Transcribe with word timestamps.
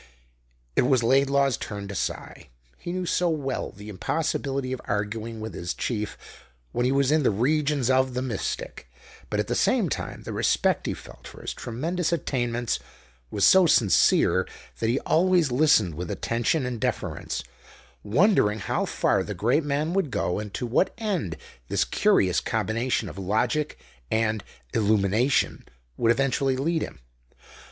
It 0.75 0.81
was 0.81 1.03
Laidlaw's 1.03 1.57
turn 1.57 1.87
to 1.89 1.93
sigh. 1.93 2.47
He 2.79 2.91
knew 2.91 3.05
so 3.05 3.29
well 3.29 3.69
the 3.69 3.87
impossibility 3.87 4.73
of 4.73 4.81
arguing 4.85 5.39
with 5.39 5.53
his 5.53 5.75
chief 5.75 6.17
when 6.71 6.87
he 6.87 6.91
was 6.91 7.11
in 7.11 7.21
the 7.21 7.29
regions 7.29 7.87
of 7.91 8.15
the 8.15 8.23
mystic, 8.23 8.89
but 9.29 9.39
at 9.39 9.45
the 9.45 9.53
same 9.53 9.89
time 9.89 10.23
the 10.23 10.33
respect 10.33 10.87
he 10.87 10.95
felt 10.95 11.27
for 11.27 11.41
his 11.41 11.53
tremendous 11.53 12.11
attainments 12.11 12.79
was 13.29 13.45
so 13.45 13.67
sincere 13.67 14.47
that 14.79 14.87
he 14.89 14.99
always 15.01 15.51
listened 15.51 15.93
with 15.93 16.09
attention 16.09 16.65
and 16.65 16.81
deference, 16.81 17.43
wondering 18.03 18.57
how 18.57 18.85
far 18.85 19.21
the 19.21 19.35
great 19.35 19.63
man 19.63 19.93
would 19.93 20.09
go 20.09 20.39
and 20.39 20.51
to 20.55 20.65
what 20.65 20.95
end 20.97 21.37
this 21.67 21.85
curious 21.85 22.39
combination 22.39 23.07
of 23.07 23.19
logic 23.19 23.77
and 24.09 24.43
"illumination" 24.73 25.63
would 25.95 26.09
eventually 26.09 26.57
lead 26.57 26.81
him. 26.81 26.97